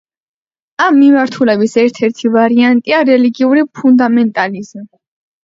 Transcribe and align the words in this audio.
ამ 0.85 0.95
მიმართულების 1.01 1.75
ერთ-ერთი 1.81 2.31
ვარიანტია 2.37 3.03
რელიგიური 3.11 3.67
ფუნდამენტალიზმი. 3.83 4.85